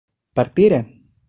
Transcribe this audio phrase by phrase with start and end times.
[0.37, 0.85] ¿partieran?